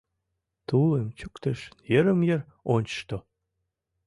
[0.67, 1.59] Тулым чӱктыш,
[1.91, 2.41] йырым-йыр
[2.73, 3.17] ончышто...